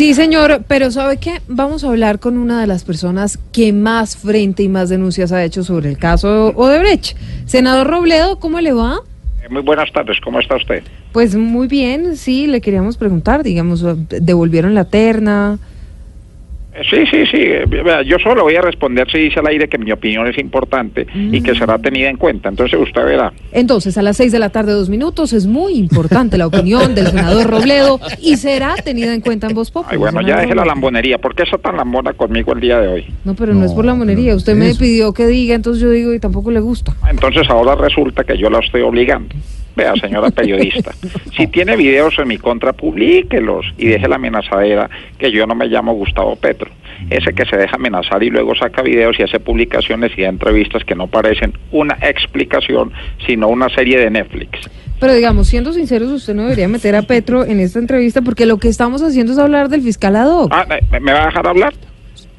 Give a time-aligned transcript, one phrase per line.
[0.00, 1.42] Sí, señor, pero ¿sabe qué?
[1.46, 5.44] Vamos a hablar con una de las personas que más frente y más denuncias ha
[5.44, 7.18] hecho sobre el caso Odebrecht.
[7.44, 9.00] Senador Robledo, ¿cómo le va?
[9.44, 10.82] Eh, Muy buenas tardes, ¿cómo está usted?
[11.12, 15.58] Pues muy bien, sí, le queríamos preguntar, digamos, devolvieron la terna.
[16.74, 17.64] Eh, Sí, sí, sí, eh,
[18.06, 21.40] yo solo voy a responder si dice al aire que mi opinión es importante y
[21.40, 23.32] que será tenida en cuenta, entonces usted verá.
[23.52, 27.08] Entonces, a las seis de la tarde, dos minutos, es muy importante la opinión del
[27.08, 29.92] senador Robledo y será tenida en cuenta en voz Populi.
[29.92, 32.88] Ay, bueno, ya deje la lambonería, ¿por qué está tan lambona conmigo el día de
[32.88, 33.04] hoy?
[33.24, 34.34] No, pero no, es por la monería.
[34.34, 36.94] Usted me pidió que diga, entonces yo digo y tampoco le gusta.
[37.10, 39.34] Entonces ahora resulta que yo la estoy obligando.
[39.76, 40.90] Vea, señora periodista,
[41.36, 45.66] si tiene videos en mi contra, publíquelos y deje la amenazadera que yo no me
[45.68, 46.70] llamo Gustavo Petro.
[47.08, 50.84] Ese que se deja amenazar y luego saca videos y hace publicaciones y da entrevistas
[50.84, 52.92] que no parecen una explicación,
[53.26, 54.58] sino una serie de Netflix.
[54.98, 58.58] Pero digamos, siendo sinceros, usted no debería meter a Petro en esta entrevista porque lo
[58.58, 60.50] que estamos haciendo es hablar del fiscal ad hoc.
[60.52, 61.72] Ah, ¿me- ¿me va a dejar hablar?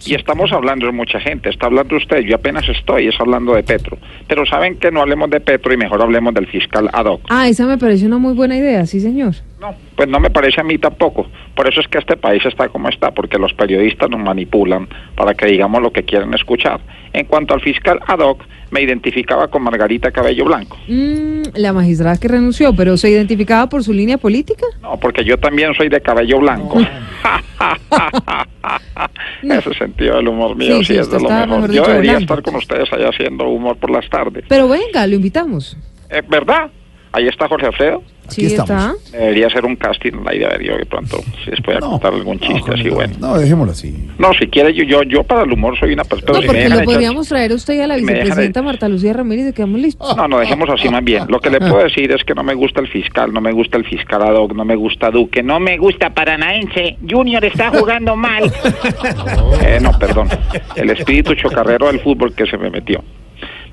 [0.05, 3.63] Y estamos hablando de mucha gente, está hablando usted, yo apenas estoy, es hablando de
[3.63, 3.97] Petro.
[4.27, 7.21] Pero saben que no hablemos de Petro y mejor hablemos del fiscal ad hoc.
[7.29, 9.35] Ah, esa me parece una muy buena idea, sí, señor.
[9.59, 11.27] No, pues no me parece a mí tampoco.
[11.55, 15.35] Por eso es que este país está como está, porque los periodistas nos manipulan para
[15.35, 16.81] que digamos lo que quieren escuchar.
[17.13, 20.77] En cuanto al fiscal ad hoc, me identificaba con Margarita Cabello Blanco.
[20.87, 24.65] Mm, la magistrada que renunció, pero se identificaba por su línea política.
[24.81, 26.79] No, porque yo también soy de cabello blanco.
[29.41, 31.71] Ese sentido del humor mío Sí, sí, es de lo mejor.
[31.71, 34.45] Yo debería estar con ustedes allá haciendo humor por las tardes.
[34.47, 35.77] Pero venga, lo invitamos.
[36.09, 36.69] Eh, ¿Verdad?
[37.13, 38.03] Ahí está Jorge Alfredo.
[38.29, 38.93] Sí, está.
[39.11, 42.71] Debería hacer un casting al aire de de pronto, si les puede contar algún chiste
[42.73, 43.13] así bueno.
[43.19, 43.93] No, dejémoslo así.
[44.17, 46.31] No, si quiere, yo, yo, yo para el humor soy una persona...
[46.33, 48.63] No, si porque lo echar- podríamos traer a usted y a la si vicepresidenta echar-
[48.63, 50.15] Marta Lucía Ramírez y quedamos listos.
[50.15, 51.25] No, no, dejemos así más bien.
[51.27, 53.77] Lo que le puedo decir es que no me gusta el fiscal, no me gusta
[53.77, 56.97] el fiscal ad hoc, no me gusta Duque, no me gusta Paranaense.
[57.09, 58.49] Junior está jugando mal.
[59.63, 60.27] Eh, no, perdón.
[60.75, 63.03] El espíritu chocarrero del fútbol que se me metió.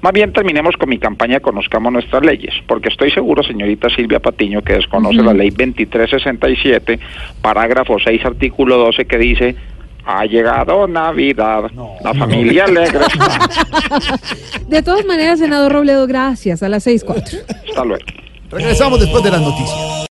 [0.01, 4.63] Más bien terminemos con mi campaña Conozcamos nuestras leyes, porque estoy seguro, señorita Silvia Patiño,
[4.63, 6.99] que desconoce la ley 2367,
[7.43, 9.57] parágrafo 6, artículo 12, que dice,
[10.05, 11.71] ha llegado Navidad,
[12.03, 13.01] la familia alegre.
[14.69, 16.63] De todas maneras, senador Robledo, gracias.
[16.63, 17.39] A las seis cuatro.
[17.69, 18.05] Hasta luego.
[18.51, 19.88] Regresamos después de las noticias.